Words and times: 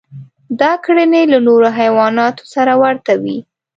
دا 0.61 0.71
کړنې 0.85 1.23
له 1.31 1.39
نورو 1.47 1.67
حیواناتو 1.79 2.43
سره 2.53 2.71
ورته 2.83 3.13
وې. 3.21 3.37